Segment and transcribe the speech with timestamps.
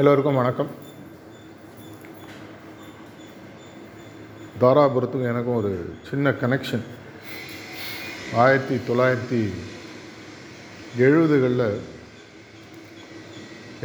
[0.00, 0.70] எல்லோருக்கும் வணக்கம்.
[4.62, 5.70] தாராபுரத்துக்கும் எனக்கும் ஒரு
[6.08, 6.82] சின்ன கனெக்ஷன்
[8.42, 9.40] ஆயிரத்தி தொள்ளாயிரத்தி
[11.06, 11.80] எழுபதுகளில்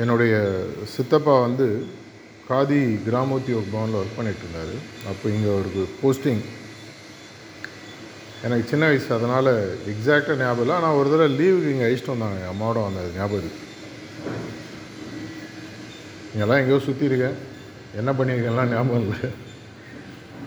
[0.04, 0.34] என்னுடைய
[0.96, 1.70] சித்தப்பா வந்து
[2.50, 6.46] காதி கிராமோத்தியோக் பவனில் ஒர்க் பண்ணிகிட்ருந்தார் இருந்தார் அப்போ இங்கே அவருக்கு போஸ்டிங்
[8.46, 9.54] எனக்கு சின்ன வயசு அதனால்
[9.94, 10.78] எக்ஸாக்டாக ஞாபகம் இல்லை.
[10.82, 12.40] ஆனால் ஒரு தடவை லீவுக்கு இங்கே அழிச்சிட்டு வந்தாங்க.
[12.46, 13.70] என் அம்மாவோட வந்தது ஞாபகம் இருக்குது
[16.34, 17.38] இங்கெல்லாம் எங்கேயோ சுற்றிருக்கேன்
[18.00, 19.20] என்ன பண்ணியிருக்கேன்லாம் ஞாபகம் இல்லை.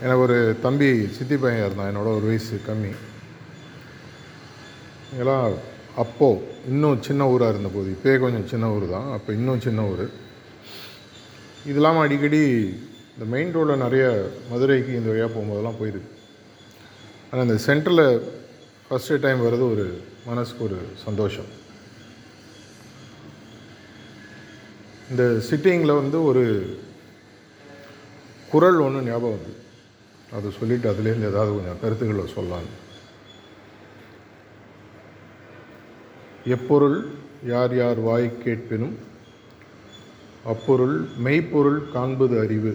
[0.04, 1.90] எனக்கு ஒரு தம்பி சித்தி பையன் இருந்தான்?
[1.90, 2.92] என்னோட ஒரு வயசு கம்மி.
[5.10, 5.46] இங்கெல்லாம்
[6.02, 9.08] அப்போது இன்னும் சின்ன ஊராக இருந்தபோது இப்போயே கொஞ்சம் சின்ன ஊர் தான்.
[9.16, 10.06] அப்போ இன்னும் சின்ன ஊர்.
[11.68, 12.42] இது இல்லாமல் அடிக்கடி
[13.14, 14.04] இந்த மெயின் ரோடில் நிறைய
[14.52, 16.10] மதுரைக்கு இந்த வழியாக போகும்போதெல்லாம் போயிருக்கு.
[17.30, 18.06] ஆனால் இந்த சென்டரில்
[18.86, 19.86] ஃபஸ்ட்டு டைம் வர்றது ஒரு
[20.30, 21.50] மனசுக்கு ஒரு சந்தோஷம்.
[25.10, 26.44] இந்த சிட்டிங்கில் வந்து ஒரு
[28.52, 29.52] குரல் ஒன்று ஞாபகம் வருது.
[30.36, 32.70] அதை சொல்லிவிட்டு அதுலேருந்து ஏதாவது கொஞ்சம் கருத்துக்களை சொல்லலாம்.
[36.56, 36.98] எப்பொருள்
[37.52, 38.96] யார் யார் வாய் கேட்பினும்
[40.52, 40.96] அப்பொருள்
[41.26, 42.72] மெய்ப்பொருள் காண்பது அறிவு.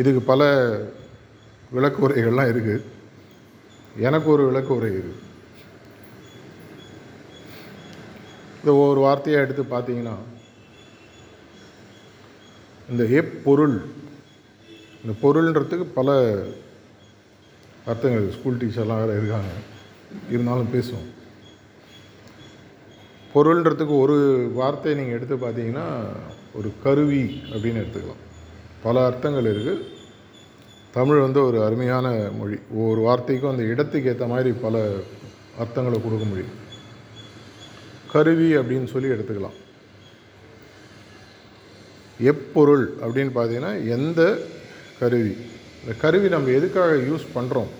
[0.00, 0.42] இதுக்கு பல
[1.76, 2.84] விளக்குரைகள்லாம் இருக்குது
[4.06, 5.28] எனக்கு ஒரு விளக்குரை இருக்குது
[8.60, 10.16] இந்த ஒவ்வொரு வார்த்தையாக எடுத்து பார்த்தீங்கன்னா
[12.90, 13.84] இந்த எப்பொருள்
[15.04, 16.38] இந்த பொருள்ன்றதுக்கு பல
[17.86, 19.52] அர்த்தங்கள் ஸ்கூல் டீச்சர்லாம் வேறு இருக்காங்க.
[20.30, 21.08] இருந்தாலும் பேசுவோம்.
[23.34, 25.86] பொருள்ன்றதுக்கு ஒரு வார்த்தையை நீங்கள் எடுத்து பார்த்தீங்கன்னா
[26.54, 28.24] ஒரு கருவி அப்படின்னு எடுத்துக்கலாம்.
[28.82, 29.86] பல அர்த்தங்கள் இருக்குது
[30.92, 32.58] தமிழ் வந்து ஒரு அருமையான மொழி.
[32.72, 34.78] ஒவ்வொரு வார்த்தைக்கும் அந்த இடத்துக்கு ஏற்ற மாதிரி பல
[35.58, 36.68] அர்த்தங்களை கொடுக்க முடியும்.
[38.12, 39.58] கருவி அப்படின்னு சொல்லி எடுத்துக்கலாம்.
[42.32, 44.20] எப்பொருள் அப்படின்னு பார்த்தீங்கன்னா எந்த
[45.00, 45.34] கருவி?
[45.82, 47.70] இந்த கருவி நம்ம எதுக்காக யூஸ் பண்ணுறோம்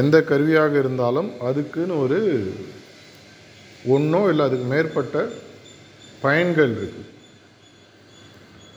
[0.00, 2.18] எந்த கருவியாக இருந்தாலும் அதுக்குன்னு ஒரு
[3.94, 5.16] ஒன்றோ இல்லை அதுக்கு மேற்பட்ட
[6.24, 7.12] பயன்கள் இருக்குது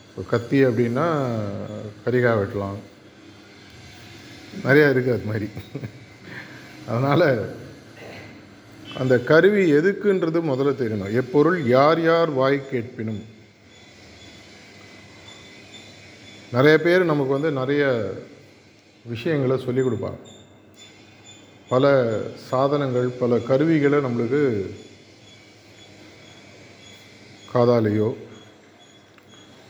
[0.08, 1.06] இப்போ கத்தி அப்படின்னா
[2.04, 2.78] கரிகா வெட்டலாம்.
[4.66, 5.48] நிறையா இருக்குது அது மாதிரி.
[6.88, 7.26] அதனால்
[8.96, 13.24] அந்த கருவி எதுக்குன்றது முதல்ல தெரியணும் எப்பொருள் யார் யார் வாய் கேட்பினும்.
[16.52, 18.12] நிறைய பேர் நமக்கு வந்து நிறைய
[19.04, 20.18] விஷயங்களை சொல்லிக் கொடுப்பாங்க.
[21.68, 24.70] பல சாதனங்கள் பல கருவிகளை நம்மளுக்கு
[27.54, 28.14] காதாலேயோ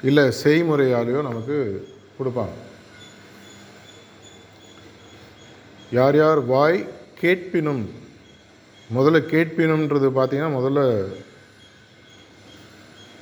[0.03, 1.89] இல்லை செய்முறையாலேயோ நமக்கு
[2.19, 2.59] கொடுப்பாங்க.
[5.93, 6.89] யார் யார் வாய்
[7.19, 8.00] கேட்பினும்
[8.95, 10.81] முதல்ல கேட்பினுன்றது பார்த்தீங்கன்னா முதல்ல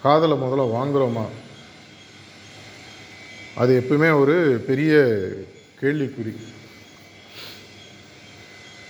[0.02, 1.24] காதலை முதல்ல வாங்குகிறோமா
[3.54, 4.94] அது எப்பவுமே ஒரு பெரிய
[5.80, 6.34] கேள்விக்குறி.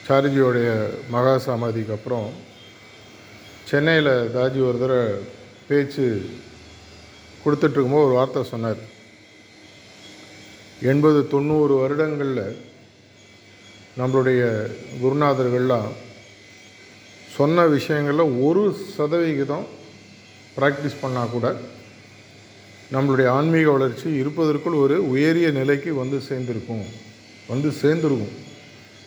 [0.09, 0.69] சாரிஜியோடைய
[1.09, 2.33] மகா சமாதிக்கு அப்புறம்
[3.65, 5.15] சென்னையில் தாஜி ஒரு தடவை
[5.69, 6.31] பேச்சு
[7.45, 8.83] கொடுத்துட்ருக்கும்போது ஒரு வார்த்தை சொன்னார்.
[10.83, 12.56] எண்பது தொண்ணூறு வருடங்களில்
[13.99, 14.43] நம்மளுடைய
[15.03, 15.89] குருநாதர்கள்லாம்
[17.38, 18.62] சொன்ன விஷயங்களில் ஒரு
[18.97, 19.66] சதவிகிதம்
[20.56, 21.49] ப்ராக்டிஸ் பண்ணால் கூட
[22.93, 26.84] நம்மளுடைய ஆன்மீக வளர்ச்சி இருப்பதற்குள் ஒரு உயரிய நிலைக்கு வந்து சேர்ந்துருக்கும்.
[27.48, 28.34] வந்து சேர்ந்துருக்கும்.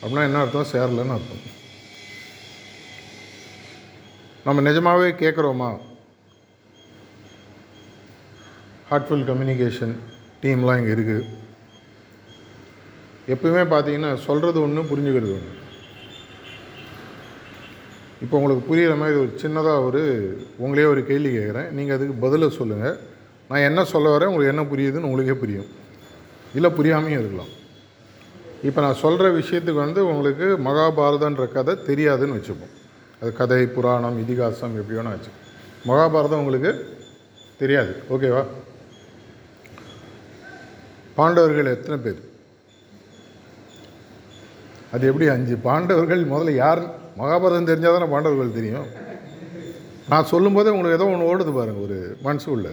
[0.02, 0.70] அப்படின்னா என்ன அர்த்தம்?
[0.72, 1.42] சேரலன்னு அர்த்தம்.
[4.44, 5.70] நம்ம நிஜமாகவே கேட்குறோமா?
[8.90, 9.94] ஹார்ட்ஃபுல் கம்யூனிகேஷன்
[10.42, 11.28] டீம்லாம் இங்கே இருக்குது
[13.32, 15.60] எப்பவுமே பார்த்தீங்கன்னா சொல்கிறது ஒன்று புரிஞ்சுக்கிறது ஒன்று
[18.22, 20.02] இப்போ உங்களுக்கு புரிகிற மாதிரி ஒரு சின்னதாக ஒரு
[20.64, 21.70] உங்களே ஒரு கேள்வி கேட்குறேன்.
[21.76, 22.96] நீங்கள் அதுக்கு பதிலை சொல்லுங்கள்
[23.48, 25.68] நான் என்ன சொல்ல வரேன் உங்களுக்கு என்ன புரியுதுன்னு உங்களுக்கே புரியும்.
[26.56, 27.50] இல்லை புரியாமையும் இருக்கலாம்.
[28.68, 32.74] இப்போ நான் சொல்கிற விஷயத்துக்கு வந்து உங்களுக்கு மகாபாரதன்ற கதை தெரியாதுன்னு வச்சுப்போம்.
[33.20, 35.32] அது கதை புராணம் இதிகாசம் எப்படி வேணால் வச்சு
[35.90, 36.72] மகாபாரதம் உங்களுக்கு
[37.60, 37.92] தெரியாது.
[38.14, 38.42] ஓகேவா
[41.18, 42.20] பாண்டவர்கள் எத்தனை பேர்?
[44.94, 46.22] அது எப்படி அஞ்சு பாண்டவர்கள்?
[46.32, 46.82] முதல்ல யார்
[47.20, 48.86] மகாபாரதம் தெரிஞ்சால் தானே பாண்டவர்கள் தெரியும்.
[50.12, 52.70] நான் சொல்லும்போதே உங்களுக்கு ஏதோ ஒன்று ஓடுது பாருங்கள் ஒரு மனசுக்குள்ள.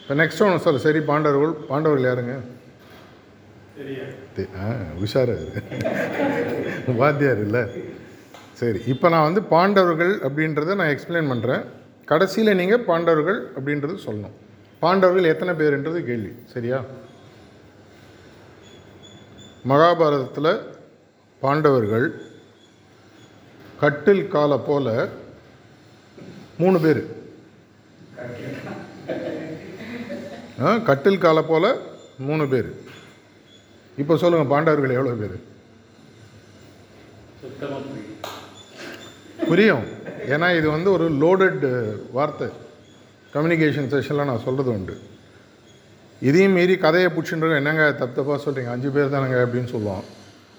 [0.00, 2.34] இப்போ நெக்ஸ்ட் ஒன்று சொல்ல சரி பாண்டவர்கள் பாண்டவர்கள் யாருங்க?
[4.62, 4.66] ஆ
[5.04, 5.36] உஷாரு
[7.00, 7.62] வாத்தியார் இல்லை.
[8.60, 11.64] சரி இப்போ நான் வந்து பாண்டவர்கள் அப்படின்றத நான் எக்ஸ்பிளைன் பண்ணுறேன்
[12.10, 14.36] கடைசியில் நீங்கள் பாண்டவர்கள் அப்படின்றது சொல்லணும்.
[14.82, 16.78] பாண்டவர்கள் எத்தனை பேருன்றது கேள்வி சரியா?
[19.70, 20.52] மகாபாரதத்தில்
[21.42, 22.06] பாண்டவர்கள்
[23.82, 24.88] கட்டில் காலை போல
[26.62, 27.02] மூணு பேர்.
[30.88, 31.68] கட்டில் காலை போல்
[32.28, 32.70] மூணு பேர்.
[34.02, 35.36] இப்போ சொல்லுங்கள் பாண்டவர்கள் எவ்வளோ பேர்?
[39.48, 39.84] புரியும்.
[40.34, 41.64] ஏன்னா இது வந்து ஒரு லோடட்
[42.16, 42.48] வார்த்தை.
[43.34, 44.94] கம்யூனிகேஷன் செஷனில் நான் சொல்கிறது உண்டு.
[46.28, 50.04] இதையும் மீறி கதையை பிடிச்சின்றோம் என்னங்க தப்பு தப்பாக சொல்கிறீங்க அஞ்சு பேர் தானங்க அப்படின்னு சொல்லுவான்.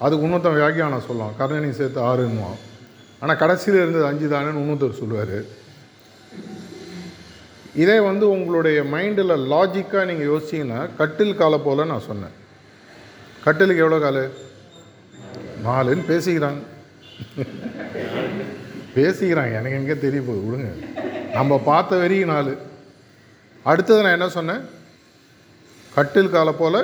[0.05, 1.35] அதுக்கு இன்னொருத்தன் வியாக்கியானம் சொல்லுவான்.
[1.39, 2.59] கர்ணனையும் சேர்த்து ஆறுன்னுவான்.
[3.25, 5.37] ஆனால் கடைசியில் இருந்தது அஞ்சு தானேன்னு இன்னொருத்தர் சொல்லுவார்.
[7.83, 12.35] இதே வந்து உங்களுடைய மைண்டில் லாஜிக்காக நீங்கள் யோசிச்சிங்கன்னா கட்டில் காலை போல் நான் சொன்னேன்.
[13.45, 14.23] கட்டிலுக்கு எவ்வளோ காலு?
[15.65, 16.61] நாலுன்னு பேசிக்கிறாங்க.
[18.97, 19.53] பேசிக்கிறாங்க.
[19.59, 20.45] எனக்கு எங்கே தெரிய போகுது?
[20.45, 20.71] விடுங்க.
[21.37, 22.55] நம்ம பார்த்த வரைக்கும் நாலு.
[23.71, 24.63] அடுத்தது நான் என்ன சொன்னேன்?
[25.97, 26.81] கட்டில் காலை போல்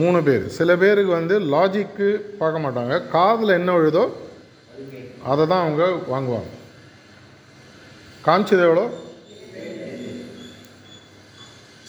[0.00, 0.44] மூணு பேர்.
[0.58, 2.10] சில பேருக்கு வந்து லாஜிக்கு
[2.42, 2.94] பார்க்க மாட்டாங்க.
[3.16, 4.04] காதில் என்ன எழுதோ
[5.30, 6.52] அதை தான் அவங்க வாங்குவாங்க.
[8.26, 8.84] காமிச்சது எவ்வளோ?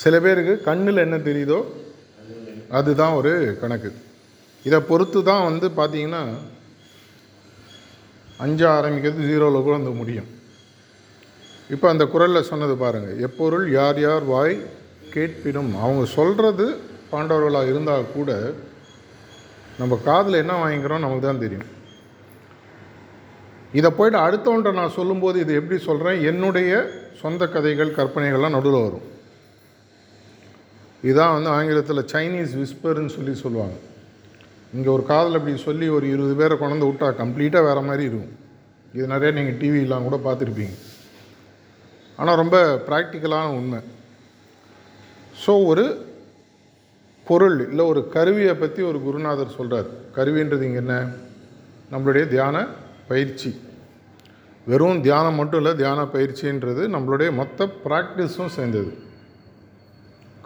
[0.04, 1.60] சில பேருக்கு கண்ணில் என்ன தெரியுதோ
[2.78, 3.90] அதுதான் ஒரு கணக்கு.
[4.68, 6.24] இதை பொறுத்து தான் வந்து பார்த்தீங்கன்னா
[8.46, 10.30] அஞ்சு ஆரம்பிக்கிறது ஜீரோவில் கூட வந்து முடியும்.
[11.74, 14.56] இப்போ அந்த குரலில் சொன்னது பாருங்கள் எப்பொருள் யார் யார் வாய்
[15.16, 15.72] கேட்பினும்.
[15.84, 16.66] அவங்க சொல்கிறது
[17.12, 18.32] பாண்டவர்களாக இருந்தால் கூட
[19.80, 21.70] நம்ம காதில் என்ன வாங்கிக்கிறோம் நமக்கு தான் தெரியும்.
[23.80, 26.72] இதை போயிட்டு அடுத்தவன்ட்ட நான் சொல்லும்போது இது எப்படி சொல்கிறேன் என்னுடைய
[27.22, 29.06] சொந்த கதைகள் கற்பனைகள்லாம் நடுவில் வரும்.
[31.10, 33.78] இதான் வந்து ஆங்கிலத்தில் சைனீஸ் விஸ்பர்னு சொல்லி சொல்லுவாங்க.
[34.76, 38.34] இங்கே ஒரு காதல் அப்படி சொல்லி ஒரு இருபது பேரை கொண்டு விட்டா கம்ப்ளீட்டாக வேறு மாதிரி இருக்கும்.
[38.96, 40.76] இது நிறைய நீங்கள் டிவியெலாம் கூட பார்த்துருப்பீங்க.
[42.20, 42.58] ஆனால் ரொம்ப
[42.88, 43.80] ப்ராக்டிக்கலான உண்மை.
[45.44, 45.86] ஸோ ஒரு
[47.28, 49.88] பொருள் இல்லை ஒரு கருவியை பற்றி ஒரு குருநாதர் சொல்கிறார்
[50.18, 50.96] கருவின்றது இங்கே என்ன?
[51.94, 52.66] நம்மளுடைய தியான
[53.12, 53.50] பயிற்சி.
[54.68, 58.92] வெறும் தியானம் மட்டும் இல்லை தியான பயிற்சின்றது நம்மளுடைய மொத்த ப்ராக்டிஸும் சேர்ந்தது.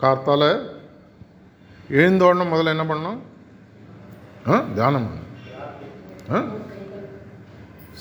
[0.01, 0.43] கார்த்தால
[1.99, 3.19] எழுந்தோடனே முதல்ல என்ன பண்ணணும்?
[4.49, 5.07] ஆ தியானம்
[6.35, 6.39] ஆ?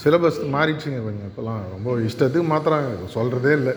[0.02, 3.74] சிலபஸ் மாறிடுச்சுங்க கொஞ்சம் இப்போலாம் ரொம்ப இஷ்டத்துக்கு மாற்றுறாங்க சொல்கிறதே இல்லை.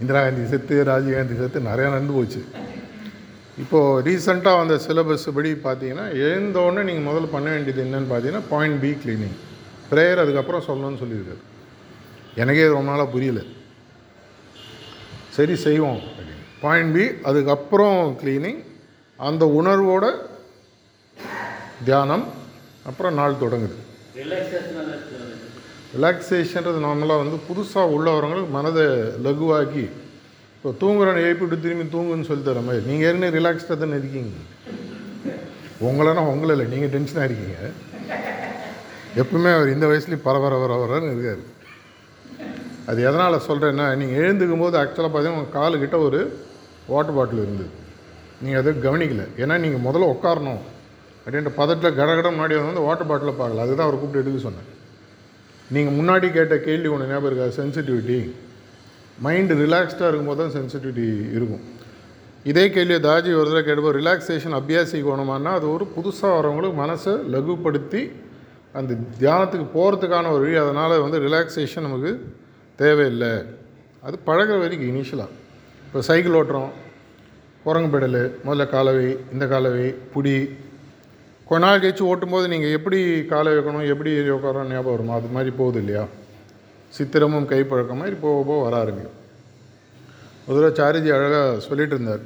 [0.00, 2.40] இந்திரா காந்தி செத்து ராஜீவ்காந்தி செத்து நிறையா நடந்து போச்சு.
[3.62, 8.90] இப்போது ரீசெண்டாக வந்த சிலபஸ் படி பார்த்தீங்கன்னா எழுந்தோடனே நீங்கள் முதல்ல பண்ண வேண்டியது என்னென்னு பார்த்தீங்கன்னா பாயிண்ட் பி
[9.04, 9.36] கிளீனிங்
[9.90, 11.42] ப்ரேயர் அதுக்கப்புறம் சொல்லணும்னு சொல்லியிருக்காரு.
[12.42, 13.40] எனக்கே இது ரொம்ப நாளாக புரியல.
[15.36, 16.00] சரி செய்வோம்
[16.64, 18.60] பாயிண்ட் பி அதுக்கப்புறம் க்ளீனிங்
[19.28, 20.04] அந்த உணர்வோட
[21.86, 22.24] தியானம்
[22.88, 23.76] அப்புறம் நாள் தொடங்குது.
[25.96, 28.86] ரிலாக்ஸேஷன்றது நார்மலாக வந்து புதுசாக உள்ளவங்களுக்கு மனதை
[29.26, 29.84] லகுவாக்கி
[30.56, 32.84] இப்போ தூங்குறேன் எழுப்பிட்டு திரும்பி தூங்குன்னு சொல்லி தர மாதிரி.
[32.90, 34.36] நீங்கள் ஏற்கனவே ரிலாக்ஸ்டாக தானே இருக்கீங்க.
[35.88, 37.58] உங்களெல்லாம் உங்களை இல்லை நீங்கள் டென்ஷனாக இருக்கீங்க.
[39.16, 41.44] எப்பவுமே அவர் இந்த வயசுலேயும் பரவர வர இருக்கார்.
[42.86, 46.40] அது எதனால் சொல்கிறேன்னா நீங்கள் எழுந்துக்கும் போது ஆக்சுவலாக பார்த்தீங்கன்னா உங்கள் காலுக்கிட்ட ஒரு
[46.86, 47.70] வாட்டர் பாட்டில் இருந்தது.
[48.42, 49.26] நீங்கள் அதை கவனிக்கலை.
[49.42, 50.60] ஏன்னா நீங்கள் முதல்ல உட்காரணும்.
[51.24, 53.64] அப்படின்ற பதட்டில் கடகடம் முன்னாடி வந்து வாட்டர் பாட்டிலை பார்க்கல.
[53.66, 54.68] அதுதான் அவர் கூப்பிட்டு எடுக்க சொன்னேன்.
[55.70, 57.62] நீங்கள் முன்னாடி கேட்ட கேள்வி ஒன்று ஞாபகம் இருக்கா?
[57.62, 58.32] சென்சிட்டிவிட்டி
[59.24, 61.06] மைண்டு ரிலாக்ஸ்டாக இருக்கும்போது தான் சென்சிட்டிவிட்டி
[61.36, 61.64] இருக்கும்.
[62.44, 68.10] இதே கேள்வியை தாஜி ஒரு தடவை கேட்டப்போ ரிலாக்ஸேஷன் அபியாசிக்கணுமானா அது ஒரு புதுசாக வரவங்களுக்கு மனசை லகுப்படுத்தி
[68.72, 72.32] அந்த தியானத்துக்கு போகிறதுக்கான ஒரு வழி அதனால் வந்து ரிலாக்ஸேஷன் நமக்கு
[72.76, 73.32] தேவையில்லை.
[74.02, 75.36] அது பழகுற வரைக்கும் இனிஷியலாக
[75.86, 76.70] இப்போ சைக்கிள் ஓட்டுறோம்.
[77.64, 80.56] குரங்கு பெடலு முதல்ல காலவை இந்த காலவை புடி.
[81.44, 85.14] கொஞ்ச நாள் கழிச்சு ஓட்டும்போது நீங்கள் எப்படி காலை வைக்கணும் எப்படி ஏறி உட்காரணும் ஞாபகம் வருமா?
[85.14, 86.04] அது மாதிரி போகுது இல்லையா?
[86.98, 89.16] சித்திரமும் கைப்பழக்கம் மாதிரி போக போக வர ஆரம்பிக்கும்.
[90.48, 92.20] முதல்ல சாரிஜி அழகாக சொல்லிகிட்டு இருந்தார்.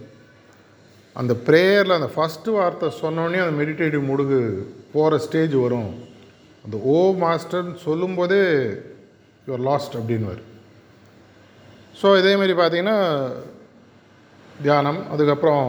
[1.14, 6.10] அந்த ப்ரேயரில் அந்த ஃபஸ்ட்டு வார்த்தை சொன்னோடனே அந்த மெடிடேட்டிவ் முடுகு போகிற ஸ்டேஜ் வரும்.
[6.64, 8.42] அந்த ஓ மாஸ்டர்னு சொல்லும்போதே
[9.46, 10.42] யுவர் லாஸ்ட் அப்படின்வார்
[12.00, 12.98] ஸோ இதேமாரி பார்த்தீங்கன்னா
[14.62, 15.66] தியானம் அதுக்கப்புறம்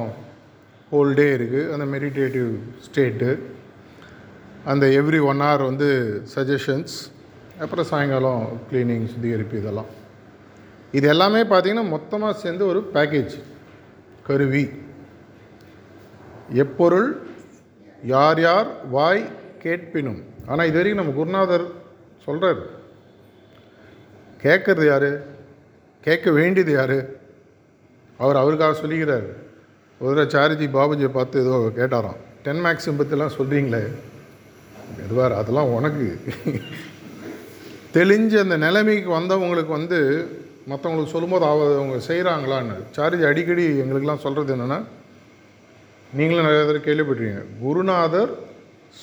[0.92, 2.52] ஹோல் டே இருக்குது அந்த மெடிடேட்டிவ்
[2.88, 3.30] ஸ்டேட்டு
[4.72, 5.88] அந்த எவ்ரி ஒன் ஹவர் வந்து
[6.34, 6.96] சஜஷன்ஸ்
[7.64, 9.90] அப்புறம் சாயங்காலம் க்ளீனிங் சுத்திகரிப்பு இதெல்லாம்.
[10.98, 13.36] இது எல்லாமே பார்த்தீங்கன்னா மொத்தமாக சேர்ந்து ஒரு பேக்கேஜ்
[14.28, 14.64] கருவி.
[16.64, 17.10] எப்பொருள்
[18.14, 19.24] யார் யார் வாய்
[19.64, 20.22] கேட்பினும்.
[20.48, 21.66] ஆனால் இது வரைக்கும் நம்ம குருநாதர்
[22.26, 22.62] சொல்கிறார்
[24.44, 25.12] கேட்கறது யார்?
[26.04, 26.98] கேட்க வேண்டியது யார்?
[28.18, 29.28] அவர் அவருக்காக சொல்லிக்கிறார்.
[30.02, 32.20] ஒரு தடவை சாரிஜி பாபுஜியை பார்த்து ஏதோ கேட்டாராம்.
[32.46, 33.84] டென் மேக்ஸிம் பற்றிலாம் சொல்கிறீங்களே
[35.04, 36.08] எதுவார் அதெல்லாம் உனக்கு.
[37.98, 40.00] தெளிஞ்சு அந்த நிலைமைக்கு வந்தவங்களுக்கு வந்து
[40.72, 44.80] மற்றவங்களுக்கு சொல்லும்போது அவ அவங்க செய்கிறாங்களான்னு சாரிஜி அடிக்கடி எங்களுக்கெல்லாம் சொல்கிறது என்னென்னா
[46.18, 47.46] நீங்களும் நிறைய தடவை கேள்விப்பட்டிருக்கீங்க.
[47.62, 48.34] குருநாதர்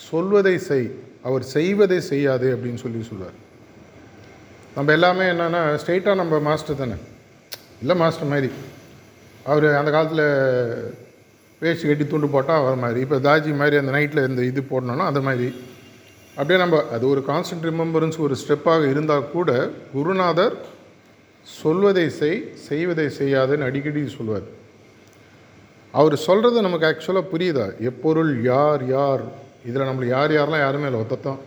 [0.08, 0.90] சொல்வதை செய்.
[1.22, 3.38] அவர் செய்வதை செய்யாதே அப்படின்னு சொல்லி சொல்லுவார்
[4.76, 6.96] நம்ம எல்லாமே என்னென்னா ஸ்ட்ரெயிட்டாக நம்ம மாஸ்டர் தானே.
[7.80, 8.50] இல்லை மாஸ்டர் மாதிரி.
[9.44, 10.26] அவர் அந்த காலத்தில்
[11.62, 13.00] வேஸ்ட் கட்டி துண்டு போட்டால் அவர் மாதிரி.
[13.00, 15.48] இப்போ தாஜி மாதிரி அந்த நைட்டில் இந்த இது போடணுன்னா அது மாதிரி.
[16.36, 20.56] அப்படியே நம்ம அது ஒரு கான்ஸ்டன்ட் ரிமெம்பரன்ஸ் ஒரு ஸ்டெப்பாக இருந்தால் கூட குருநாதர்
[21.46, 24.48] சொல்வதை செய் செய்வதை செய்யாதுன்னு அடிக்கடி சொல்லுவார்
[25.94, 27.78] அவர் சொல்கிறது நமக்கு ஆக்சுவலாக புரியுதா?
[27.80, 29.24] எப்பொருள் யார் யார்?
[29.64, 31.40] இதில் நம்மளுக்கு யார் யாரெல்லாம் யாருமே இல்லை ஒத்தத்தம்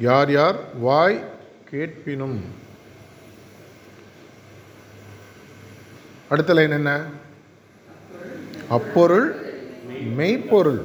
[0.00, 1.18] யார் யார் வாய்
[1.70, 2.38] கேட்பினும்.
[6.28, 6.92] அடுத்த லைன் என்ன?
[8.68, 9.26] அப்பொருள்
[10.16, 10.82] மெய்ப்பொருள்.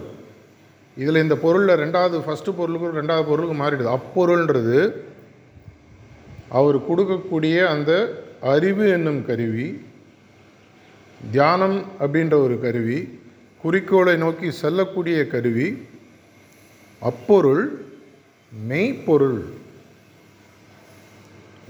[0.98, 3.98] இதில் இந்த பொருளில் ரெண்டாவது ஃபஸ்ட்டு பொருளுக்கும் ரெண்டாவது பொருளுக்கு மாறிடுது.
[3.98, 4.80] அப்பொருள்ன்றது
[6.50, 7.92] அவர் கொடுக்கக்கூடிய அந்த
[8.42, 9.68] அறிவு என்னும் கருவி
[11.32, 13.00] தியானம் அப்படின்ற ஒரு கருவி
[13.62, 15.88] குறிக்கோளை நோக்கி செல்லக்கூடிய கருவி
[17.02, 17.86] அப்பொருள்
[18.68, 19.54] மெய்ப்பொருள்.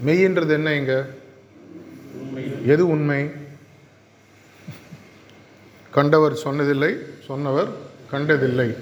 [0.06, 1.06] மெய்ன்றது என்ன இங்க?
[2.66, 3.30] எது உண்மை?
[5.90, 6.96] கண்டவர் சொன்னதில்லை
[7.26, 7.68] சொன்னவர்
[8.10, 8.74] கண்டதில்லை.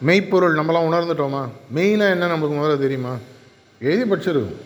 [0.00, 1.48] மெய்ப்பொருள் நம்மளாம் உணர்ந்துட்டோமா?
[1.74, 3.16] மெய்னா என்ன நமக்கு முதல்ல தெரியுமா?
[3.80, 4.56] எழுதி படிச்சிருக்கோம்.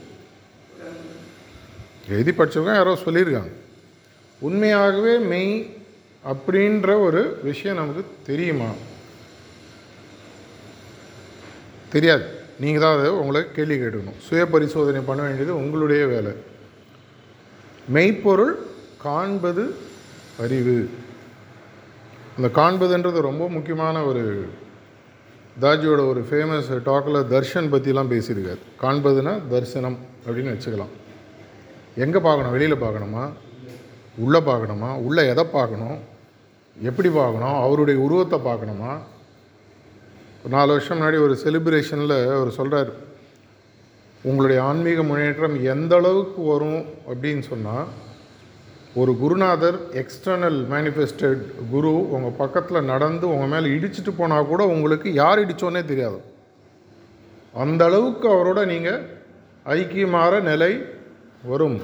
[2.09, 3.51] எழுதி படிச்சவங்க யாரோ சொல்லியிருக்காங்க.
[4.39, 5.77] உண்மையாகவே மெய்
[6.25, 8.71] அப்படின்ற ஒரு விஷயம் நமக்கு தெரியுமா?
[11.93, 12.25] தெரியாது.
[12.61, 14.21] நீங்கள் தான் அதை உங்களை கேள்வி கேட்டுக்கணும்.
[14.29, 16.33] சுய பரிசோதனை பண்ண வேண்டியது உங்களுடைய வேலை.
[17.89, 18.55] மெய்ப்பொருள்
[19.03, 19.65] காண்பது
[20.41, 20.91] அறிவு.
[22.37, 24.23] அந்த காண்பதுன்றது ரொம்ப முக்கியமான ஒரு
[25.61, 28.63] தாஜியோட ஒரு ஃபேமஸ் டாக்கில் தர்ஷன் பற்றிலாம் பேசியிருக்காரு.
[28.81, 30.93] காண்பதுன்னா தரிசனம் அப்படின்னு வச்சுக்கலாம்.
[31.97, 32.53] எங்கே பார்க்கணும்?
[32.53, 33.25] வெளியில் பார்க்கணுமா?
[34.17, 34.91] உள்ளே பார்க்கணுமா?
[34.99, 35.99] உள்ளே எதை பார்க்கணும்?
[36.83, 37.55] எப்படி பார்க்கணும்?
[37.55, 38.93] அவருடைய உருவத்தை பார்க்கணுமா?
[40.45, 42.91] ஒரு நாலு வருஷம் முன்னாடி ஒரு செலிப்ரேஷனில் அவர் சொல்கிறார்
[44.23, 46.85] உங்களுடைய ஆன்மீக முன்னேற்றம் எந்த அளவுக்கு வரும்?
[47.09, 47.87] அப்படின்னு சொன்னால்
[48.95, 55.39] ஒரு குருநாதர் எக்ஸ்டர்னல் மேனிஃபெஸ்டட் குரு உங்கள் பக்கத்தில் நடந்து உங்கள் மேலே இடிச்சிட்டு போனால் கூட உங்களுக்கு யார்
[55.39, 56.21] இடித்தோன்னே தெரியாது.
[57.53, 59.01] அந்த அளவுக்கு அவரோட நீங்கள்
[59.67, 60.85] ஐக்கியமாற நிலை
[61.45, 61.81] வரும்.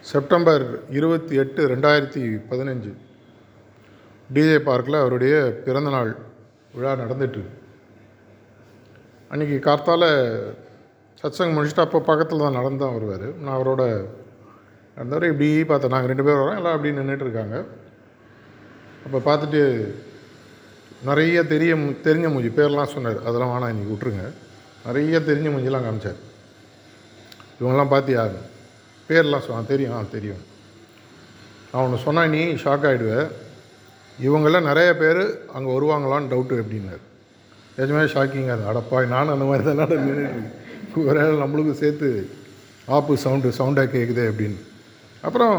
[0.00, 2.94] செப்டம்பர் இருபத்தி எட்டு ரெண்டாயிரத்தி பதினஞ்சு.
[4.34, 5.34] டிஜே பார்க்கில் அவருடைய
[5.66, 6.10] பிறந்தநாள்
[6.76, 7.42] விழா நடந்துட்டு.
[9.32, 10.04] அன்றைக்கி கார்த்தால
[11.20, 13.26] சத்சங் முடிச்சுட்டு அப்போ பக்கத்தில் தான் நடந்து தான் வருவார்.
[13.44, 13.82] நான் அவரோட
[14.96, 15.94] நடந்தவர் இப்படி பார்த்தேன்.
[15.94, 16.58] நாங்கள் ரெண்டு பேரும் வரோம்.
[16.60, 17.56] எல்லாம் அப்படி நின்றுட்டு இருக்காங்க.
[19.06, 19.62] அப்போ பார்த்துட்டு
[21.08, 21.72] நிறைய தெரிய
[22.06, 23.18] தெரிஞ்ச மூஞ்சி பேர்லாம் சொன்னார்.
[23.26, 24.24] அதெல்லாம் வேணாம் இன்னைக்கு விட்ருங்க
[24.86, 26.20] நிறைய தெரிஞ்ச மூஞ்சிலாம் காமிச்சார்.
[27.58, 28.22] இவங்கெல்லாம் பார்த்தியா
[29.10, 30.42] பேர்லாம் சொன்னான் தெரியும் ஆ தெரியும்.
[31.70, 33.28] நான் ஒன்று சொன்னால் நீ ஷாக் ஆகிடுவேன்
[34.26, 35.22] இவங்கள நிறைய பேர்
[35.56, 37.02] அங்கே வருவாங்களான்னு டவுட்டு எப்படின்னாரு.
[37.78, 42.08] நிஜமே ஷாக்கிங்காக இருந்தது அடப்பா நானும் அந்த மாதிரி தான் நின்றுட்டு ஒரே ஆள் நம்மளுக்கும் சேர்த்து
[42.96, 44.58] ஆப்பு சவுண்டு சவுண்டாக கேட்குதே அப்படின்னு.
[45.26, 45.58] அப்புறம்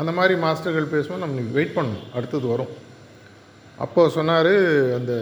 [0.00, 2.08] அந்த மாதிரி மாஸ்டர்கள் பேசுவோம் நம்ம வெயிட் பண்ணணும்.
[2.16, 2.72] அடுத்தது வரும்.
[3.84, 4.52] அப்போது சொன்னார்
[4.98, 5.14] அந்த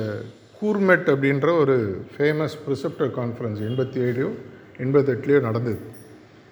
[0.58, 1.76] கூர்மெட் அப்படின்ற ஒரு
[2.14, 4.30] ஃபேமஸ் ப்ரிசெப்டர் கான்ஃபரன்ஸ் எண்பத்தி ஏழையோ
[4.84, 5.80] எண்பத்தெட்டுலேயோ நடந்தது.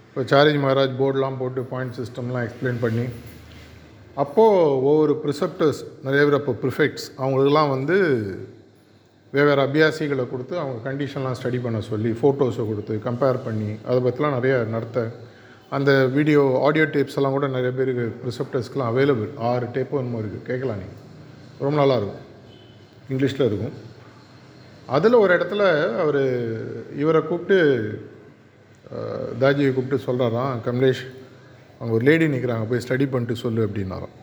[0.09, 3.05] இப்போ சாரிஜ் மகாராஜ் போர்டெலாம் போட்டு பாயிண்ட் சிஸ்டம்லாம் எக்ஸ்பிளைன் பண்ணி
[4.21, 7.97] அப்போது ஒவ்வொரு ப்ரிசெப்டர்ஸ் நிறைய பேர் அப்போ ப்ரிஃபெக்ட்ஸ் அவங்களுக்கெல்லாம் வந்து
[9.33, 14.57] வெவ்வேறு அபியாசிகளை கொடுத்து அவங்க கண்டிஷன்லாம் ஸ்டடி பண்ண சொல்லி ஃபோட்டோஸை கொடுத்து கம்பேர் பண்ணி அதை பற்றிலாம் நிறைய
[14.75, 15.05] நடத்த.
[15.77, 20.81] அந்த வீடியோ ஆடியோ டேப்ஸ் எல்லாம் கூட நிறைய பேருக்கு ப்ரிசெப்டர்ஸ்க்கெலாம் அவைலபிள் ஆறு டேப்போ என்னமோ இருக்குது கேட்கலாம்
[20.83, 21.01] நீங்கள்
[21.67, 22.27] ரொம்ப நல்லா இருக்கும்.
[23.13, 23.75] இங்கிலீஷில் இருக்கும்.
[24.97, 25.63] அதில் ஒரு இடத்துல
[26.03, 26.23] அவர்
[27.03, 27.59] இவரை கூப்பிட்டு
[29.43, 31.05] தாஜியை கூப்பிட்டு சொல்கிறாராம் கமலேஷ்.
[31.83, 34.17] அங்கே ஒரு லேடி நிற்கிறாங்க போய் ஸ்டடி பண்ணிட்டு சொல்லு அப்படின்னாராம்.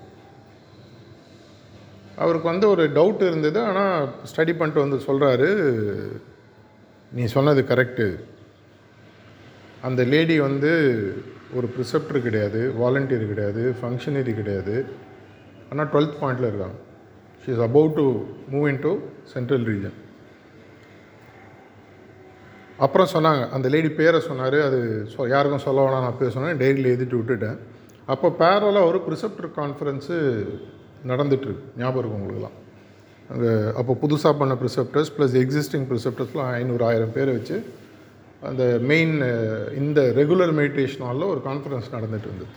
[2.24, 5.50] அவருக்கு வந்து ஒரு டவுட் இருந்தது ஆனால் ஸ்டடி பண்ணிட்டு வந்து சொல்கிறாரு
[7.18, 8.08] நீ சொன்னது கரெக்டு
[9.88, 10.72] அந்த லேடி வந்து
[11.58, 14.75] ஒரு ப்ரிசெப்டர் கிடையாது வாலண்டியர் கிடையாது ஃபங்க்ஷனரி கிடையாது.
[15.70, 16.78] ஆனால் டுவெல்த் பாயிண்டில் இருக்காங்க.
[17.44, 18.06] She is about to
[18.54, 18.92] move in to
[19.34, 19.98] central region
[22.86, 24.79] அப்புறம் சொன்னாங்க அந்த லேடி பேரை சொன்னார் அது
[25.13, 27.57] சொ யாருக்கும் சொல்ல வேணாம் நான் பேர் சொன்னேன் டைரியில் எழுதிட்டு விட்டுட்டேன்.
[28.13, 30.17] அப்போ பேரலாக ஒரு ப்ரிசெப்டர் கான்ஃபரன்ஸு
[31.12, 32.57] நடந்துட்டுருக்கு ஞாபகம் இருக்கும் உங்களுக்குலாம்
[33.33, 37.57] அங்கே அப்போ புதுசாக பண்ண ப்ரிசெப்டர்ஸ் ப்ளஸ் எக்ஸிஸ்டிங் ப்ரிசெப்டர்ஸ்லாம் ஐநூறு ஆயிரம் பேர் வச்சு
[38.50, 39.13] அந்த மெயின்
[39.81, 42.51] இந்த ரெகுலர் மெடிடேஷன் ஹாலில் ஒரு கான்ஃபரன்ஸ் நடந்துட்டு இருந்தது.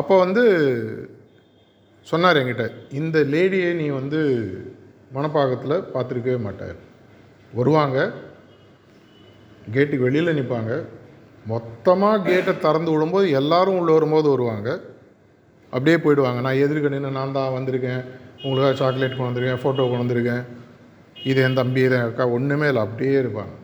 [0.00, 0.42] அப்போ வந்து
[2.06, 2.64] சொன்னார் என்கிட்ட
[3.00, 4.20] இந்த லேடியை நீ வந்து
[5.16, 6.78] மணப்பாக்கத்தில் பார்த்துருக்கவே மாட்டார்
[7.58, 7.98] வருவாங்க
[9.70, 10.84] கேட்டுக்கு வெளியில் நிற்பாங்க
[11.46, 14.80] மொத்தமாக கேட்டை திறந்து விடும்போது எல்லாரும் உள்ளே வரும்போது வருவாங்க.
[15.72, 16.40] அப்படியே போயிடுவாங்க.
[16.40, 18.02] நான் எதிர்க்க நின்று நான் தான் வந்திருக்கேன்.
[18.42, 20.44] உங்களுக்காக சாக்லேட் கொண்டு வந்திருக்கேன் ஃபோட்டோ கொண்டு வந்திருக்கேன்.
[21.24, 22.82] இது என் தம்பி இது அக்கா ஒன்றுமே இல்லை.
[22.82, 23.54] அப்படியே இருப்பாங்க.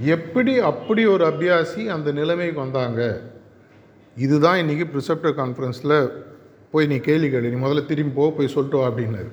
[0.00, 3.22] எப்படி அப்படி ஒரு அபியாசி அந்த நிலைமைக்கு வந்தாங்க?
[4.16, 6.10] இதுதான் இன்றைக்கி ப்ரிசெப்டர் கான்ஃபரன்ஸில்
[6.70, 7.52] போய் நீ கேள்வி கேளு.
[7.54, 9.30] நீ முதல்ல திரும்பி போ போய் சொல்லிட்டு வா அப்படின்னாரு.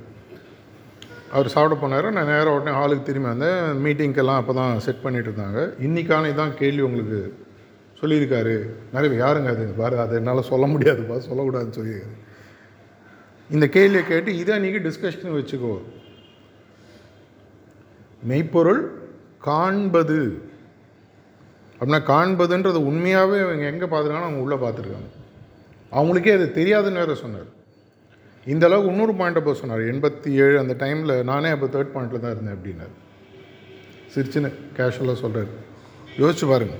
[1.31, 2.11] அவர் சாப்பிட போனார்.
[2.11, 3.85] நான் நேராக உடனே ஹாலுக்கு திரும்பி வந்தேன்.
[3.85, 5.61] மீட்டிங்க்கெல்லாம் அப்போ தான் செட் பண்ணிகிட்டு இருந்தாங்க.
[5.87, 7.19] இன்றைக்கான இதான் கேள்வி உங்களுக்கு
[8.01, 8.55] சொல்லியிருக்காரு.
[8.93, 9.65] நிறைய யாருங்க அது?
[9.77, 12.17] பாரு அதை என்னால் சொல்ல முடியாதுப்பா சொல்லக்கூடாதுன்னு சொல்லியிருக்காரு.
[13.49, 15.73] இந்த கேள்வியை கேட்டு இதை நீங்கள் டிஸ்கஷன் வச்சுக்கோ.
[18.23, 18.81] மெய்ப்பொருள்
[19.39, 20.49] காண்பது.
[21.79, 25.09] அப்படின்னா காண்பதுன்றது உண்மையாகவே அவங்க எங்கே பார்த்துருக்காங்க அவங்க உள்ளே பார்த்துருக்காங்க.
[25.91, 27.49] அவங்களுக்கே அது தெரியாதுன்னு வேறு சொன்னார்.
[28.45, 29.81] இந்த அளவுக்கு இன்னொரு பாயிண்ட்டை அப்போ சொன்னார்.
[29.91, 32.95] எண்பத்தி ஏழு அந்த டைமில் நானே அப்போ தேர்ட் பாயிண்டில் தான் இருந்தேன் அப்படின்னாரு.
[34.13, 35.51] சிரிச்சுன்னு கேஷுவலாக சொல்கிறார்
[36.21, 36.77] யோசிச்சு பாருங்க.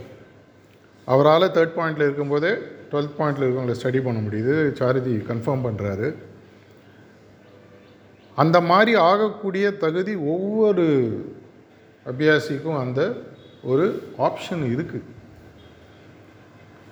[1.08, 2.51] அவரால் தேர்ட் பாயிண்டில் இருக்கும்போதே
[2.91, 4.56] டுவெல்த் பாயிண்டில் இருக்கவங்கள ஸ்டடி பண்ண முடியுது.
[4.80, 6.10] சாரதி கன்ஃபார்ம் பண்ணுறாரு
[8.38, 10.86] அந்த மாதிரி ஆகக்கூடிய தகுதி ஒவ்வொரு
[12.12, 13.01] அபியாசிக்கும் அந்த
[13.72, 13.86] ஒரு
[14.27, 15.10] ஆப்ஷன் இருக்குது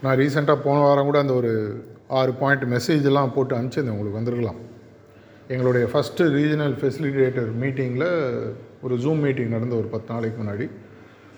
[0.04, 1.54] நான் ரீசெண்டாக போன வாரம் கூட அந்த ஒரு
[2.18, 3.96] ஆறு பாயிண்ட் மெசேஜெல்லாம் போட்டு அனுப்பிச்சிருந்தேன்.
[3.96, 4.60] உங்களுக்கு வந்திருக்கலாம்.
[5.48, 8.10] எங்களுடைய ஃபஸ்ட்டு ரீஜனல் ஃபெசிலிட்டேட்டர் மீட்டிங்கில்
[8.82, 10.70] ஒரு ஜூம் மீட்டிங் நடந்த ஒரு பத்து நாளைக்கு முன்னாடி.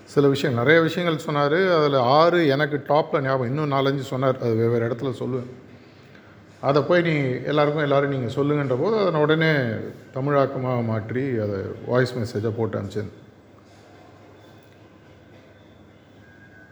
[0.03, 1.57] சில விஷயம் நிறைய விஷயங்கள் சொன்னார்.
[1.77, 4.39] அதில் ஆறு எனக்கு டாப்பில் ஞாபகம் இன்னும் நாலஞ்சு சொன்னார்.
[4.39, 5.49] அது வெவ்வேறு இடத்துல சொல்லுவேன்.
[6.69, 7.13] அதை போய் நீ
[7.51, 9.53] எல்லாருக்கும் எல்லோரும் நீங்கள் சொல்லுங்கன்ற போது அதனை உடனே
[10.15, 13.11] தமிழாக்கமாக மாற்றி அதை வாய்ஸ் மெசேஜாக போட்டு அனுப்பிச்சேன்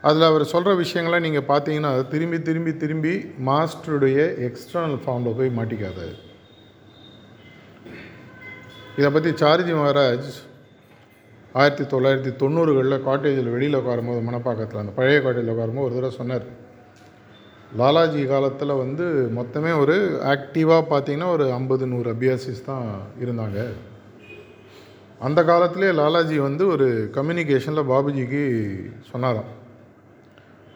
[0.07, 3.13] அதில் அவர் சொல்கிற விஷயங்களை நீங்கள் பார்த்தீங்கன்னா அது திரும்பி திரும்பி திரும்பி
[3.47, 6.05] மாஸ்டருடைய எக்ஸ்டர்னல் ஃபார்மில் போய் மாட்டிக்காது.
[8.99, 10.29] இதை பற்றி சார்ஜி மகாராஜ்
[11.59, 16.47] ஆயிரத்தி தொள்ளாயிரத்தி தொண்ணூறுகளில் காட்டேஜில் வெளியில் உட்காரும்போது மணப்பாக்கத்தில் அந்த பழைய காட்டேஜில் உட்காரும்போது ஒரு தடவை சொன்னார்.
[17.79, 19.05] லாலாஜி காலத்தில் வந்து
[19.39, 19.95] மொத்தமே ஒரு
[20.33, 22.87] ஆக்டிவாக பார்த்தீங்கன்னா ஒரு ஐம்பது நூறு அபியாசிஸ் தான்
[23.23, 23.59] இருந்தாங்க.
[25.27, 28.43] அந்த காலத்திலே லாலாஜி வந்து ஒரு கம்யூனிகேஷனில் பாபுஜிக்கு
[29.11, 29.49] சொன்னாராம்.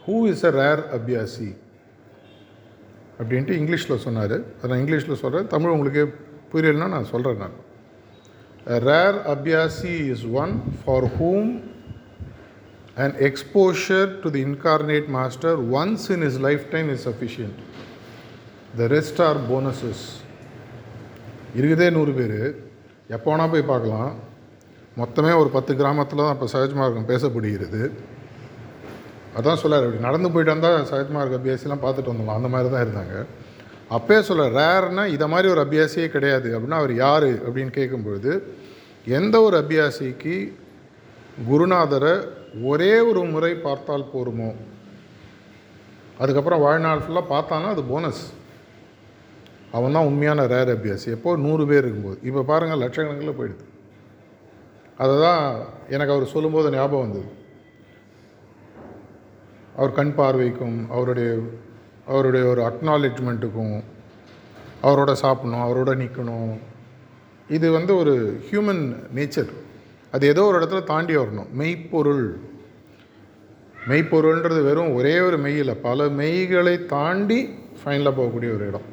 [0.06, 1.50] Who is a rare abhyasi
[3.20, 4.38] அப்படின்ட்டு இங்கிலீஷில் சொன்னார்.
[4.58, 6.06] அதை நான் இங்கிலீஷில் சொல்கிறேன் தமிழ் உங்களுக்கே
[6.54, 7.58] புரியலைன்னா நான் சொல்கிறேன் நான்.
[8.90, 11.52] Rare abhyasi is one for whom
[13.28, 16.40] exposure to the incarnate master once in his
[16.74, 17.60] lifetime is sufficient
[18.80, 20.04] the rest are bonuses
[21.58, 22.40] இருக்குதே நூறு பேர்.
[23.16, 24.12] எப்போ வேணால் போய் பார்க்கலாம்.
[25.02, 26.48] மொத்தமே ஒரு பத்து கிராமத்தில் தான் இப்போ
[26.88, 27.82] இருக்கும் பேசப்படுகிறது.
[29.38, 29.86] அதான் சொல்லார்.
[29.86, 33.16] இப்படி நடந்து போயிட்டு வந்தால் சகஜமார்க்க அபியாசிலாம் பார்த்துட்டு வந்தோம் அந்த மாதிரி தான் இருந்தாங்க.
[33.96, 38.44] அப்பயே சொல்ல ரேர்னா இதை மாதிரி ஒரு அபியாசியே கிடையாது அப்படின்னா அவர் யார் அப்படின்னு கேட்கும்பொழுது
[39.06, 40.36] எந்த ஒரு அபியாசிக்கு
[41.50, 42.14] குருநாதரை
[42.64, 44.56] ஒரே ஒரு முறை பார்த்தால் போருமோ?
[46.18, 47.68] அதுக்கப்புறம் வாழ்நாள் ஃபுல்லாக பார்த்தானா?
[47.68, 48.24] அது போனஸ்
[49.72, 51.08] அவன் தான் உண்மையான ரேர் அபியாசி.
[51.08, 51.36] எப்போ?
[51.36, 52.20] நூறு பேர் இருக்கும்போது.
[52.24, 53.64] இப்போ பாருங்கள் லட்சக்கணக்கில் போயிடுது.
[54.98, 55.44] அதை தான்
[55.90, 57.30] எனக்கு அவர் சொல்லும்போது ஞாபகம் வந்தது.
[59.76, 61.40] அவர் கண் பார்வைக்கும் அவருடைய
[62.08, 63.84] அவருடைய ஒரு அக்னாலேஜ்மெண்ட்டுக்கும்
[64.84, 66.58] அவரோட சாப்பிடணும் அவரோட நிற்கணும்.
[67.50, 69.50] இது வந்து ஒரு ஹியூமன் நேச்சர்
[70.12, 71.52] அது ஏதோ ஒரு இடத்துல தாண்டி வரணும்.
[71.52, 72.38] மெய்ப்பொருள்.
[73.88, 75.74] மெய்ப்பொருள்ன்றது வெறும் ஒரே ஒரு மெய் இல்லை.
[75.74, 77.50] பல மெய்களை தாண்டி
[77.86, 78.88] ஃபைனலாக போகக்கூடிய ஒரு இடம்.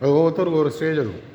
[0.00, 1.32] அது ஒவ்வொருத்தருக்கும் ஒரு ஸ்டேஜ் இருக்கும்.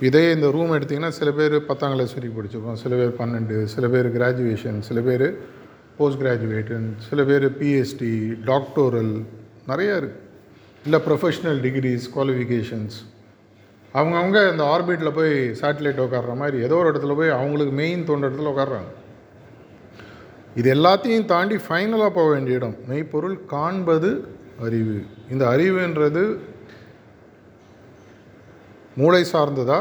[0.00, 2.72] இதே இந்த ரூம் எடுத்திங்கன்னா சில பேர் பத்தாம் கிளாஸ் வரைக்கும் படிச்சிருக்கோம்.
[2.72, 5.38] சில பேர் பன்னெண்டு சில பேர் கிராஜுவேஷன் சில பேர்
[6.00, 8.12] போஸ்ட் கிராஜுவேட்டன் சில பேர் பிஎஸ்டி
[8.44, 9.12] டாக்டோரல்
[9.68, 10.28] நிறையா இருக்குது
[10.84, 12.96] இல்லை ப்ரொஃபஷ்னல் டிகிரிஸ் குவாலிஃபிகேஷன்ஸ்
[13.94, 18.52] அவங்கவுங்க இந்த ஆர்பிட்டில் போய் சேட்டலைட் உட்கார்ற மாதிரி ஏதோ ஒரு இடத்துல போய் அவங்களுக்கு மெயின் தோன்ற இடத்துல
[18.52, 18.90] உட்காடுறாங்க
[20.54, 22.76] இது எல்லாத்தையும் தாண்டி ஃபைனலாக போக வேண்டிய இடம்.
[22.86, 24.28] மெய்ப்பொருள் காண்பது
[24.60, 25.02] அறிவு.
[25.30, 26.38] இந்த அறிவுன்றது
[28.96, 29.78] மூளை சார்ந்ததா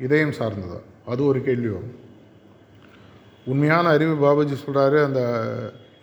[0.00, 0.78] இதயம் சார்ந்ததா?
[1.06, 1.96] அது ஒரு கேள்வி வரும்.
[3.52, 5.20] உண்மையான அறிவு பாபாஜி சொல்கிறாரு அந்த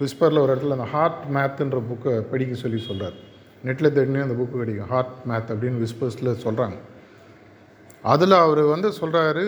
[0.01, 3.17] விஸ்பரில் ஒரு இடத்துல அந்த ஹார்ட் மேத்துன்ற புக்கை படிக்க சொல்லி சொல்கிறார்
[3.67, 4.89] நெட்டில் தேடினே அந்த புக்கு கிடைக்கும்.
[4.93, 6.77] ஹார்ட் மேத் அப்படின்னு விஸ்பர்ஸில் சொல்கிறாங்க
[8.13, 9.43] அதில் அவர் வந்து சொல்கிறாரு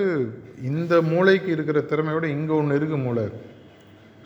[0.69, 3.25] இந்த மூளைக்கு இருக்கிற திறமையோட இங்கே ஒன்று இருக்குது மூளை.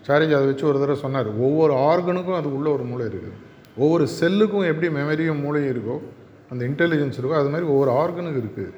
[0.07, 1.29] சாரிஜி அதை வச்சு ஒரு தடவை சொன்னார்.
[1.45, 3.37] ஒவ்வொரு ஆர்கனுக்கும் அது உள்ள ஒரு மூளை இருக்குது
[3.81, 5.97] ஒவ்வொரு செல்லுக்கும் எப்படி மெமரியும் மூளையும் இருக்கோ
[6.51, 8.73] அந்த இன்டெலிஜென்ஸ் இருக்கோ அது மாதிரி ஒவ்வொரு ஆர்கனுக்கு இருக்குது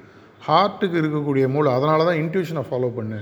[0.47, 1.69] ஹார்ட்டுக்கு இருக்கக்கூடிய மூளை.
[1.77, 3.19] அதனால தான் இன்ட்யூஷனை ஃபாலோ பண்ணு.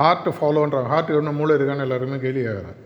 [0.00, 2.78] ஹார்ட்டை ஃபாலோன்றாங்க ஹார்ட் என்ன மூளை இருக்கான்னு எல்லாருமே கேள்வி கேட்குறேன்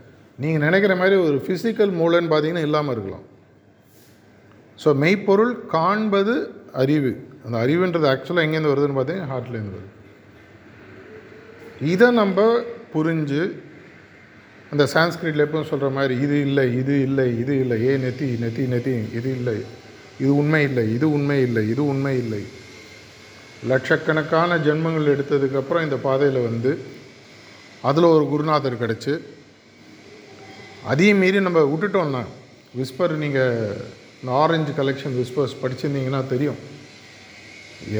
[0.42, 3.24] நீங்கள் நினைக்கிற மாதிரி ஒரு ஃபிசிக்கல் மூளைன்னு பார்த்தீங்கன்னா இல்லாமல் இருக்கலாம்.
[4.78, 6.34] ஸோ மெய்ப்பொருள் காண்பது
[6.82, 7.12] அறிவு.
[7.44, 9.94] அந்த அறிவுன்றது ஆக்சுவலாக எங்கேருந்து வருதுன்னு பார்த்தீங்கன்னா ஹார்ட்லேருந்து வருது.
[11.92, 12.44] இதை நம்ம
[12.92, 13.42] புரிஞ்சு
[14.72, 18.94] அந்த சான்ஸ்கிரிட்டில் எப்பவும் சொல்கிற மாதிரி இது இல்லை இது இல்லை இது இல்லை ஏ நெத்தி நெத்தி நெத்தி
[19.18, 19.54] இது இல்லை
[20.22, 22.42] இது உண்மை இல்லை இது உண்மை இல்லை இது உண்மை இல்லை.
[23.70, 26.70] லட்சக்கணக்கான ஜென்மங்கள் எடுத்ததுக்கப்புறம் இந்த பாதையில் வந்து
[27.88, 29.12] அதில் ஒரு குருநாதர் கிடச்சி.
[30.90, 32.22] அதையும் மீறி நம்ம விட்டுட்டோம்னா
[32.78, 33.76] விஸ்பர் நீங்கள்
[34.20, 36.58] இந்த ஆரஞ்சு கலெக்ஷன் விஸ்பர்ஸ் படிச்சிருந்தீங்கன்னா தெரியும்.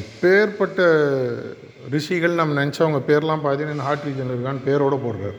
[0.00, 0.80] எப்பேற்பட்ட
[1.94, 5.38] ரிஷிகள் நம்ம நினச்சவங்க பேர்லாம் பார்த்தீங்கன்னா ஹார்ட் ரீஜனில் இருக்கான்னு பேரோடு போடுறாரு.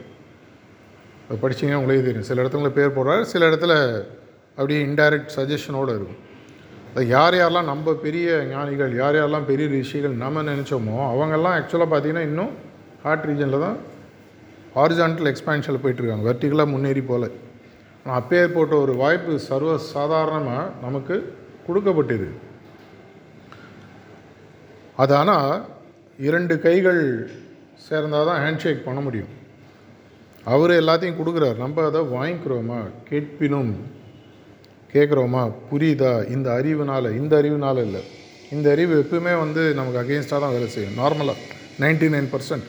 [1.28, 2.30] அது படிச்சீங்கன்னா உங்களே தெரியும்.
[2.30, 3.74] சில இடத்துல பேர் போடுறாரு சில இடத்துல
[4.58, 6.22] அப்படியே இன்டைரக்ட் சஜஷனோடு இருக்கும்.
[6.94, 12.26] அது யார் யாரெல்லாம் நம்ம பெரிய ஞானிகள் யார் யாரெல்லாம் பெரிய ரிஷிகள் நம்ம நினச்சோமோ அவங்கெல்லாம் ஆக்சுவலாக பார்த்தீங்கன்னா
[12.30, 12.54] இன்னும்
[13.04, 13.78] ஹார்ட் ரீஜனில் தான்
[14.76, 17.30] ஹாரிசான்டல் எக்ஸ்பான்ஷனில் போயிட்டுருக்காங்க வெர்டிகலாக முன்னேறி போல.
[18.04, 21.36] ஆனால் அப்பேர் போட்ட ஒரு வாய்ப்பு சர்வ சாதாரணமாக நமக்கு
[21.68, 22.38] கொடுக்கப்பட்டிருக்கு
[24.96, 25.66] அது ஆனால்
[26.18, 27.32] இரண்டு கைகள்
[27.76, 29.34] சேர்ந்தால் தான் ஹேண்ட்ஷேக் பண்ண முடியும்.
[30.44, 31.58] அவர் எல்லாத்தையும் கொடுக்குறார்.
[31.58, 32.80] நம்ம அதை வாங்கிக்கிறோமா?
[33.10, 33.74] கேட்பினும்.
[34.94, 35.52] கேட்குறோமா?
[35.72, 36.30] புரியுதா?
[36.36, 38.02] இந்த அறிவுனால் இந்த அறிவுனால இல்லை.
[38.52, 40.98] இந்த அறிவு எப்பவுமே வந்து நமக்கு அகெயின்ஸ்டாக தான் வேலை செய்யும்.
[41.04, 41.46] நார்மலாக
[41.80, 42.68] நைன்டி நைன் பர்சன்ட்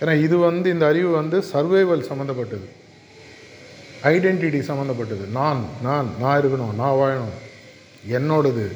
[0.00, 2.76] ஏன்னா இது வந்து இந்த அறிவு வந்து சர்வைவல் சம்மந்தப்பட்டது
[4.02, 7.36] ஐடென்டிட்டி சம்மந்தப்பட்டது நான் நான் நான் இருக்கணும் நான் வாழணும்.
[8.10, 8.72] என்னோடது.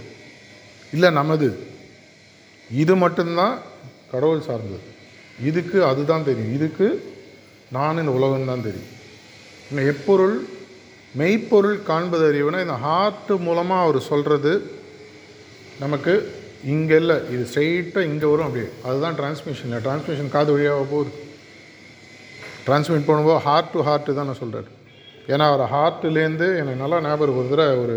[0.92, 1.58] இல்லை நமது.
[2.70, 3.58] இது மட்டும்தான்
[4.10, 4.82] கடவுள் சார்ந்தது.
[5.44, 6.54] இதுக்கு அதுதான் தெரியும்.
[6.54, 7.14] இதுக்கு
[7.72, 9.00] நான் இந்த உலகம் தான் தெரியும்.
[9.70, 10.46] இன்னும் எப்பொருள்
[11.14, 14.70] மெய்ப்பொருள் காண்பது அறிவுனா இந்த ஹார்ட்டு மூலமாக அவர் சொல்கிறது
[15.80, 16.32] நமக்கு
[16.72, 18.68] இங்கே இல்லை இது ஸ்ட்ரெயிட்டாக இங்கே வரும் அப்படியே.
[18.88, 21.12] அதுதான் டிரான்ஸ்மிஷன் டிரான்ஸ்மிஷன் காது வழியாக போகுது.
[22.66, 24.68] டிரான்ஸ்மிட் பண்ணும்போது ஹார்ட் டு ஹார்ட்டு தான் நான் சொல்கிறார்
[25.32, 27.96] ஏன்னா அவர் ஹார்ட்லேருந்து எனக்கு நல்லா ஞாபகம் ஒரு தடவை ஒரு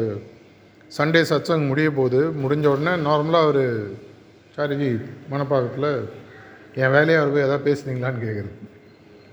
[0.98, 2.22] சண்டே சத்சங் முடிய போகுது.
[2.44, 3.64] முடிஞ்ச உடனே நார்மலாக அவர்
[4.56, 4.90] சாரிஜி
[5.32, 5.92] மனப்பாக்கத்தில்
[6.82, 8.54] என் வேலையை அவர் போய் எதாவது பேசுனீங்களான்னு கேட்குறது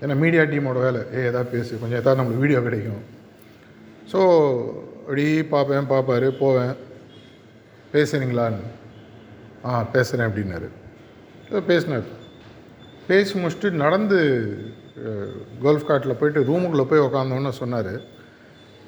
[0.01, 1.01] ஏன்னா மீடியா டீமோட வேலை.
[1.15, 1.79] ஏ எதாவது பேசு.
[1.81, 3.03] கொஞ்சம் எதாவது நம்மளுக்கு வீடியோ கிடைக்கும்.
[4.11, 4.19] ஸோ
[5.03, 6.73] அப்படி பார்ப்பேன் பார்ப்பாரு போவேன்.
[7.93, 8.61] பேசுனீங்களான்னு.
[9.69, 10.69] ஆ பேசுகிறேன் அப்படின்னாரு.
[11.71, 12.07] பேசினார்.
[13.09, 14.19] பேசி முடிச்சுட்டு நடந்து
[15.63, 17.93] கோல்ஃப் கார்ட்டில் போயிட்டு ரூமுக்குள்ளே போய் உக்காந்தோன்னு சொன்னார்.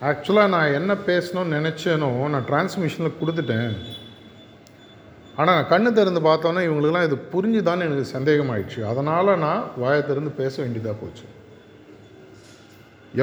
[0.10, 3.76] ஆக்சுவலாக நான் என்ன பேசணும்னு நினச்சேனோ நான் டிரான்ஸ்மிஷனில் கொடுத்துட்டேன்.
[5.38, 8.82] ஆனால் நான் கண்ணு திறந்து பார்த்தோன்னே இவங்களுக்குலாம் இது புரிஞ்சுதான்னு எனக்கு சந்தேகமாயிடுச்சு.
[8.92, 11.26] அதனால் நான் வாயை திறந்து பேச வேண்டியதாக போச்சு.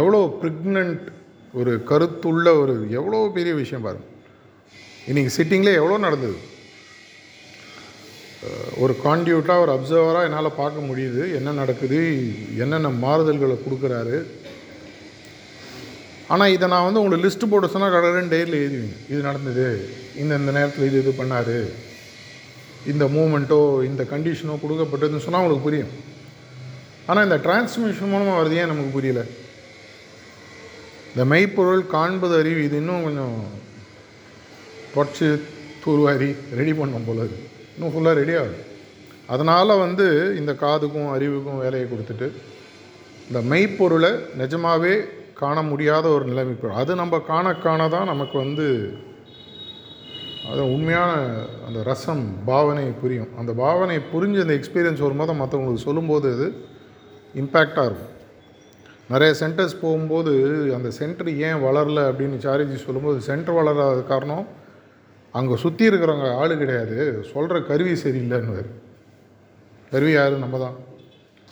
[0.01, 1.05] எவ்வளோ ப்ரிக்னண்ட்
[1.61, 4.11] ஒரு கருத்துள்ள ஒரு எவ்வளோ பெரிய விஷயம் பாருங்கள்
[5.11, 6.39] இன்றைக்கி சிட்டிங்கில் எவ்வளோ நடந்தது?
[8.83, 11.23] ஒரு கான்டியூட்டாக ஒரு அப்சர்வராக என்னால் பார்க்க முடியுது.
[11.39, 12.01] என்ன நடக்குது?
[12.63, 14.17] என்னென்ன மாறுதல்களை கொடுக்குறாரு?
[16.33, 18.97] ஆனால் இதை நான் வந்து உங்களுக்கு லிஸ்ட்டு போட சொன்னால் கடற்கடன் டெய்லியில் எழுதுவீங்க.
[19.13, 19.67] இது நடந்தது.
[20.23, 21.59] இந்த இந்த நேரத்தில் இது இது பண்ணார்.
[22.93, 25.95] இந்த மூமெண்ட்டோ இந்த கண்டிஷனோ கொடுக்கப்பட்டதுன்னு சொன்னால் உங்களுக்கு புரியும்.
[27.09, 29.23] ஆனால் இந்த டிரான்ஸ்மிஷன் மூலமாக வருது ஏன் நமக்கு புரியல?
[31.13, 33.39] இந்த மெய்ப்பொருள் காண்பது அறிவு இது இன்னும் கொஞ்சம்
[34.95, 35.27] தொடச்சி
[35.85, 38.69] தூர்வாரி ரெடி பண்ணோம் போல இருக்குது இன்னும் ஃபுல்லாக ரெடி ஆகும்
[39.27, 42.33] அதனால் வந்து இந்த காதுக்கும் அறிவுக்கும் வேலையை கொடுத்துட்டு
[43.29, 44.95] இந்த மெய்ப்பொருளை நிஜமாகவே
[45.35, 48.67] காண முடியாத ஒரு நிலைமை அது நம்ம காண காண தான் நமக்கு வந்து
[50.51, 51.11] அது உண்மையான
[51.67, 53.29] அந்த ரசம் பாவனை புரியும்.
[53.37, 56.47] அந்த பாவனை புரிஞ்சு அந்த எக்ஸ்பீரியன்ஸ் வரும்போது மற்றவங்களுக்கு சொல்லும்போது அது
[57.35, 58.09] இம்பேக்டாக இருக்கும்.
[59.11, 60.33] நிறைய சென்டர்ஸ் போகும்போது
[60.75, 64.47] அந்த சென்டர் ஏன் வளரல அப்படின்னு சாரிஜி சொல்லும்போது சென்டர் வளராத காரணம்
[65.39, 66.97] அங்கே சுற்றி இருக்கிறவங்க ஆள் கிடையாது.
[67.33, 68.65] சொல்கிற கருவி சரியில்லைன்னு
[69.93, 70.35] கருவி யார்?
[70.45, 70.77] நம்ம தான்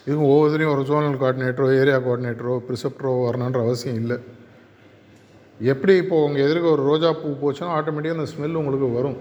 [0.06, 4.16] இதுவும் ஒவ்வொருத்தரையும் ஒரு ஜோனல் கோஆர்டினேட்டரோ ஏரியா கோஆர்டினேட்டரோ ப்ரிசெப்டரோ வரணுன்ற அவசியம் இல்லை.
[5.72, 9.18] எப்படி இப்போது உங்கள் எதிர்க்க ஒரு ரோஜா பூ போச்சுன்னா ஆட்டோமேட்டிக்காக அந்த ஸ்மெல் உங்களுக்கு வரும்.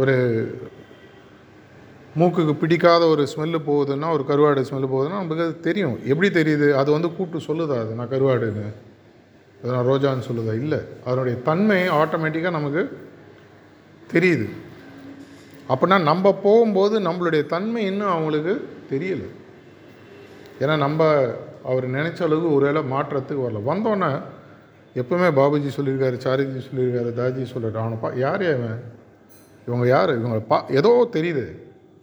[0.00, 0.14] ஒரு
[2.20, 5.98] மூக்குக்கு பிடிக்காத ஒரு ஸ்மெல்லு போகுதுன்னா ஒரு கருவாடு ஸ்மெல்லு போகுதுன்னா நமக்கு அது தெரியும்.
[6.12, 6.66] எப்படி தெரியுது?
[6.80, 7.92] அது வந்து கூப்பிட்டு சொல்லுதா அது?
[7.94, 8.66] நான் கருவாடுன்னு.
[9.62, 10.54] இதை நான் ரோஜான்னு சொல்லுதா?
[10.54, 10.78] இல்லை.
[11.04, 13.08] அதனுடைய தன்மை ஆட்டோமேட்டிக்காக நமக்கு
[14.12, 14.48] தெரியுது.
[15.68, 19.28] அப்படின்னா நம்ம போகும்போது நம்மளுடைய தன்மை இன்னும் அவங்களுக்கு தெரியலை.
[20.60, 21.26] ஏன்னா நம்ம
[21.64, 23.62] அவர் நினைச்ச அளவுக்கு ஒருவேளை மாற்றத்துக்கு வரல.
[23.66, 24.22] வந்தோன்னே
[24.94, 28.82] எப்பவுமே பாபுஜி சொல்லியிருக்காரு சாரிஜி சொல்லியிருக்காரு தாஜி சொல்லியிருக்காரு அவனை பா யார் அவன்
[29.66, 30.18] இவங்க யார்?
[30.18, 31.56] இவங்க பா ஏதோ தெரியுது.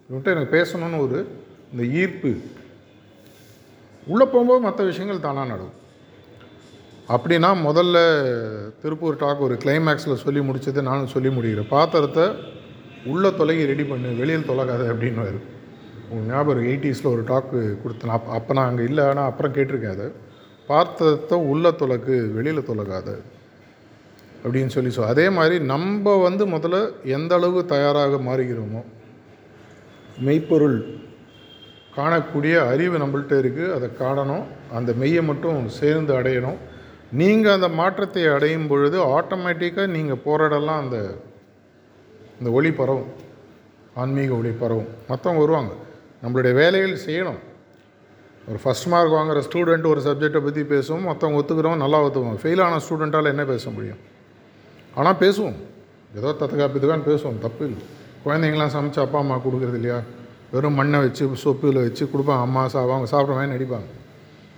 [0.10, 1.28] இவன்கிட்ட எனக்கு பேசணும்னு ஒரு
[1.72, 2.38] இந்த ஈர்ப்பு.
[4.08, 5.88] உள்ளே போகும்போது மற்ற விஷயங்கள் தானாக நடக்கும்.
[7.14, 7.98] அப்படின்னா முதல்ல
[8.82, 11.72] திருப்பூர் டாக் ஒரு கிளைமேக்ஸில் சொல்லி முடிச்சது நானும் சொல்லி முடிக்கிறேன்.
[11.76, 12.26] பாத்திரத்தை
[13.12, 15.24] உள்ளே தொலைகி ரெடி பண்ணு வெளியில் தொலைக்காத அப்படின்னு
[16.12, 18.14] உங்கள் ஞாபகம் எயிட்டிஸில் ஒரு டாக்கு கொடுத்தேன்.
[18.18, 20.08] அப்போ அப்போ நான் அங்கே இல்லை ஆனால் அப்புறம் கேட்டிருக்கேன் அதை.
[20.70, 23.10] பாத்திரத்தை உள்ளே தொலைக்கு வெளியில் தொலைக்காத
[24.44, 26.78] அப்படின்னு சொல்லி சொல் அதே மாதிரி நம்ம வந்து முதல்ல
[27.18, 28.82] எந்த அளவு தயாராக மாறுகிறோமோ
[30.28, 30.80] மெய்ப்பொருள்
[31.98, 34.46] காணக்கூடிய அறிவு நம்மள்ட்ட இருக்குது அதை காணணும்.
[34.78, 36.60] அந்த மெய்யை மட்டும் சேர்ந்து அடையணும்.
[37.12, 40.98] நீங்கள் அந்த மாற்றத்தை அடையும் பொழுது ஆட்டோமேட்டிக்காக நீங்கள் போராடலாம் அந்த
[42.40, 43.10] இந்த ஒளி பரவும்.
[43.96, 44.90] ஆன்மீக ஒளி பரவும்.
[45.10, 45.72] மற்றவங்க வருவாங்க.
[46.24, 47.40] நம்மளுடைய வேலைகள் செய்யணும்.
[48.48, 52.80] ஒரு ஃபஸ்ட் மார்க் வாங்குகிற ஸ்டூடெண்ட் ஒரு சப்ஜெக்டை பற்றி பேசுவோம் மற்றவங்க ஒத்துக்கிறவங்க நல்லா ஒத்துக்குவோம் ஃபெயில் ஆன
[52.86, 53.98] ஸ்டூடெண்ட்டால் என்ன பேச முடியும்?
[54.96, 55.58] ஆனால் பேசுவோம்.
[56.16, 57.38] ஏதோ தத்துக்காப்பித்துக்கான்னு பேசுவோம்.
[57.40, 57.82] தப்பு இல்லை.
[58.26, 60.00] குழந்தைங்களாம் சமைச்சு அப்பா அம்மா கொடுக்குறது இல்லையா?
[60.52, 63.88] வெறும் மண்ணை வச்சு சொப்பில் வச்சு கொடுப்பாங்க அம்மா சா அவங்க சாப்பிட்ற மாதிரி நடிப்பாங்க.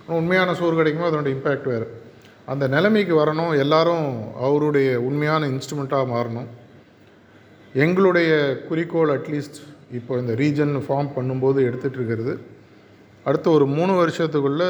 [0.06, 2.00] உண்மையான சோறு கிடைக்குமோ அதனோட இம்பேக்ட் வேறு.
[2.46, 3.52] அந்த நிலைமைக்கு வரணும்.
[3.64, 4.08] எல்லாரும்
[4.46, 6.48] அவருடைய உண்மையான இன்ஸ்ட்ருமெண்ட்டாக மாறணும்.
[7.74, 8.30] எங்களுடைய
[8.68, 9.60] குறிக்கோள் அட்லீஸ்ட்
[9.98, 12.34] இப்போ இந்த ரீஜன் ஃபார்ம் பண்ணும்போது எடுத்துகிட்ருக்கிறது
[13.30, 14.68] அடுத்து அடுத்த ஒரு மூணு வருஷத்துக்குள்ளே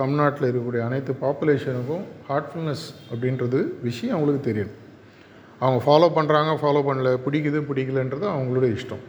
[0.00, 4.72] தமிழ்நாட்டில் இருக்கக்கூடிய அனைத்து பாப்புலேஷனுக்கும் ஹார்ட்ஃபுல்னஸ் அப்படின்றது விஷயம் அவங்களுக்கு தெரியும்.
[5.60, 7.10] அவங்க ஃபாலோ பண்ணுறாங்க ஃபாலோ பண்ணல.
[7.26, 9.04] பிடிக்குது பிடிக்கலன்றது அவங்களுடைய இஷ்டம்.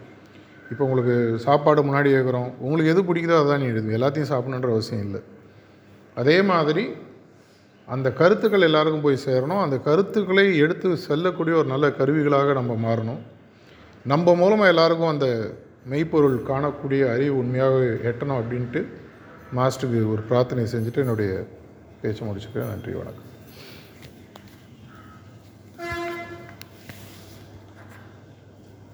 [0.71, 1.15] இப்போ உங்களுக்கு
[1.47, 5.21] சாப்பாடு முன்னாடி கேட்குறோம் உங்களுக்கு எது பிடிக்குதோ அதான் நீ எழுது எல்லாத்தையும் சாப்பிடணுன்ற அவசியம் இல்லை.
[6.21, 6.85] அதே மாதிரி
[7.87, 9.61] அந்த கருத்துக்கள் எல்லாருக்கும் போய் சேரணும்.
[9.61, 13.21] அந்த கருத்துக்களை எடுத்து செல்லக்கூடிய ஒரு நல்ல கருவிகளாக நம்ம மாறணும்.
[14.05, 15.27] நம்ம மூலமாக எல்லாருக்கும் அந்த
[15.91, 17.75] மெய்ப்பொருள் காணக்கூடிய அறிவு உண்மையாக
[18.11, 18.81] எட்டணும் அப்படின்ட்டு
[19.55, 21.45] மாஸ்டருக்கு ஒரு பிரார்த்தனை செஞ்சுட்டு என்னுடைய
[22.01, 22.73] பேச்சை முடிச்சுக்கிறேன்.
[22.73, 23.34] நன்றி வணக்கம்.